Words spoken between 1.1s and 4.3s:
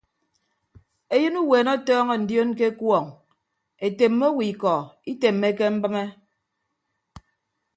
Eyịn uweene ọtọọñọ ndioon ke ekuọñ etemme